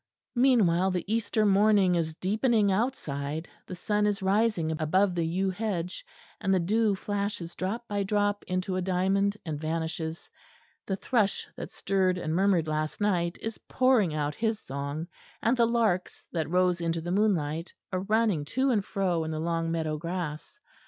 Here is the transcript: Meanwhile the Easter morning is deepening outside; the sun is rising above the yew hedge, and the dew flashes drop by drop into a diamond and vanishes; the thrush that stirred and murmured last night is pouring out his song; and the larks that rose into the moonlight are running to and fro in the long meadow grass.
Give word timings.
Meanwhile 0.33 0.89
the 0.89 1.13
Easter 1.13 1.45
morning 1.45 1.93
is 1.93 2.15
deepening 2.15 2.71
outside; 2.71 3.47
the 3.67 3.75
sun 3.75 4.07
is 4.07 4.23
rising 4.23 4.71
above 4.81 5.13
the 5.13 5.23
yew 5.27 5.51
hedge, 5.51 6.03
and 6.39 6.51
the 6.51 6.59
dew 6.59 6.95
flashes 6.95 7.53
drop 7.53 7.87
by 7.87 8.01
drop 8.01 8.43
into 8.47 8.75
a 8.75 8.81
diamond 8.81 9.37
and 9.45 9.59
vanishes; 9.59 10.27
the 10.87 10.95
thrush 10.95 11.47
that 11.55 11.69
stirred 11.69 12.17
and 12.17 12.33
murmured 12.33 12.67
last 12.67 12.99
night 12.99 13.37
is 13.43 13.59
pouring 13.69 14.11
out 14.11 14.33
his 14.33 14.59
song; 14.59 15.05
and 15.39 15.55
the 15.55 15.67
larks 15.67 16.23
that 16.31 16.49
rose 16.49 16.81
into 16.81 16.99
the 16.99 17.11
moonlight 17.11 17.71
are 17.93 17.99
running 18.01 18.43
to 18.43 18.71
and 18.71 18.83
fro 18.83 19.23
in 19.23 19.29
the 19.29 19.39
long 19.39 19.71
meadow 19.71 19.99
grass. 19.99 20.57